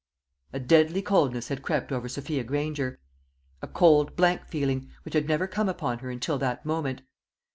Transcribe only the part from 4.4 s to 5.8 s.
feeling, which had never come